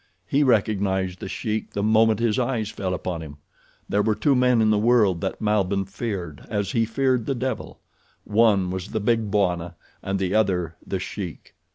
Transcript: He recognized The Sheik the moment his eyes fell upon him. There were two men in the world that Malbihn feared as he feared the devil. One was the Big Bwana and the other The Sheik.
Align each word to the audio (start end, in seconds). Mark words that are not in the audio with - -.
He 0.25 0.41
recognized 0.41 1.19
The 1.19 1.29
Sheik 1.29 1.73
the 1.73 1.83
moment 1.83 2.19
his 2.19 2.39
eyes 2.39 2.69
fell 2.71 2.95
upon 2.95 3.21
him. 3.21 3.37
There 3.87 4.01
were 4.01 4.15
two 4.15 4.33
men 4.33 4.59
in 4.59 4.71
the 4.71 4.79
world 4.79 5.21
that 5.21 5.39
Malbihn 5.39 5.85
feared 5.85 6.43
as 6.49 6.71
he 6.71 6.85
feared 6.85 7.27
the 7.27 7.35
devil. 7.35 7.79
One 8.23 8.71
was 8.71 8.87
the 8.93 8.99
Big 8.99 9.29
Bwana 9.29 9.75
and 10.01 10.17
the 10.17 10.33
other 10.33 10.75
The 10.83 10.97
Sheik. 10.99 11.53